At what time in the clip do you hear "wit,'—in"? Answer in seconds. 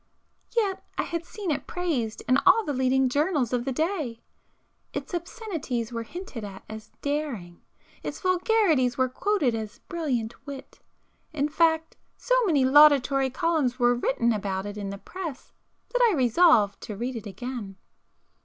10.47-11.49